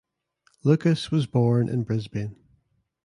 Lucas 0.63 1.11
was 1.11 1.27
born 1.27 1.69
in 1.69 1.83
Brisbane. 1.83 2.35